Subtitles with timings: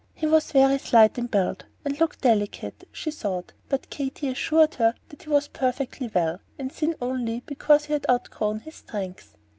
[0.15, 4.95] He was very slight in build, and looked delicate, she thought; but Katy assured her
[5.09, 9.35] that he was perfectly well, and thin only because he had outgrown his strength.